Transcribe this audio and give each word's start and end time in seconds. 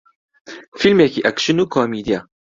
فیلمێکی 0.79 1.23
ئەکشن 1.25 1.57
و 1.59 1.69
کۆمێدییە 1.73 2.19